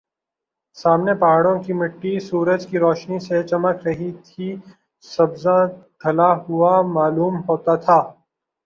سامنے 0.77 1.13
پہاڑوں 1.15 1.57
کی 1.63 1.73
مٹی 1.73 2.13
سورج 2.21 2.61
کی 2.69 2.77
روشنی 2.79 3.19
سے 3.27 3.37
چمک 3.49 3.77
رہی 3.87 4.11
تھی 4.25 4.47
سبزہ 5.05 5.57
دھلا 6.01 6.31
ہوا 6.43 6.73
معلوم 6.95 7.35
ہوتا 7.47 7.75
تھا 7.85 7.99